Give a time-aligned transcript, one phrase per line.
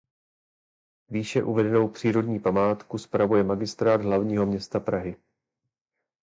[1.09, 5.15] Výše uvedenou přírodní památku spravuje Magistrát hlavního města Prahy.